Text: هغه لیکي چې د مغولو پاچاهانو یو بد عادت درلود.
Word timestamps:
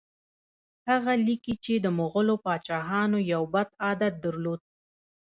هغه 0.89 1.11
لیکي 1.25 1.55
چې 1.63 1.73
د 1.77 1.85
مغولو 1.99 2.35
پاچاهانو 2.45 3.17
یو 3.33 3.43
بد 3.53 3.69
عادت 3.83 4.13
درلود. 4.25 4.61